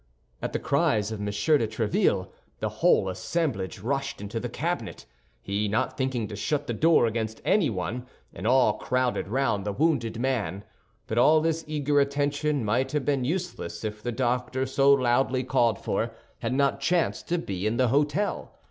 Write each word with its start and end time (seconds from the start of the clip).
At 0.41 0.51
the 0.51 0.57
cries 0.57 1.11
of 1.11 1.19
M. 1.19 1.27
de 1.27 1.31
Tréville, 1.67 2.27
the 2.59 2.69
whole 2.69 3.07
assemblage 3.07 3.81
rushed 3.81 4.19
into 4.19 4.39
the 4.39 4.49
cabinet, 4.49 5.05
he 5.43 5.67
not 5.67 5.95
thinking 5.95 6.27
to 6.29 6.35
shut 6.35 6.65
the 6.65 6.73
door 6.73 7.05
against 7.05 7.39
anyone, 7.45 8.07
and 8.33 8.47
all 8.47 8.79
crowded 8.79 9.27
round 9.27 9.63
the 9.63 9.71
wounded 9.71 10.19
man. 10.19 10.63
But 11.05 11.19
all 11.19 11.39
this 11.39 11.63
eager 11.67 11.99
attention 11.99 12.65
might 12.65 12.93
have 12.93 13.05
been 13.05 13.25
useless 13.25 13.83
if 13.83 14.01
the 14.01 14.11
doctor 14.11 14.65
so 14.65 14.91
loudly 14.91 15.43
called 15.43 15.77
for 15.77 16.09
had 16.39 16.53
not 16.55 16.79
chanced 16.79 17.27
to 17.29 17.37
be 17.37 17.67
in 17.67 17.77
the 17.77 17.89
hôtel. 17.89 18.49